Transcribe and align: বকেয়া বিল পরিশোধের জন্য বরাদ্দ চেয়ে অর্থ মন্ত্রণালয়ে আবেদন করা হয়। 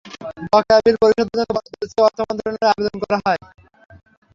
বকেয়া 0.47 0.79
বিল 0.85 0.95
পরিশোধের 1.01 1.29
জন্য 1.31 1.49
বরাদ্দ 1.49 1.81
চেয়ে 1.83 2.05
অর্থ 2.07 2.17
মন্ত্রণালয়ে 2.21 2.71
আবেদন 2.71 2.95
করা 3.01 3.17
হয়। 3.25 3.41